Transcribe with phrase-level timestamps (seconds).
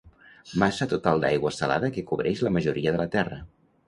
[0.61, 3.39] Massa total d'aigua salada que cobreix la majoria de la terra.